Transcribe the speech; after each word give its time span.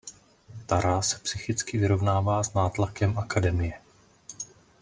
Tara 0.67 1.01
se 1.01 1.19
psychicky 1.19 1.77
vyrovnává 1.77 2.43
s 2.43 2.53
nátlakem 2.53 3.17
akademie. 3.19 3.81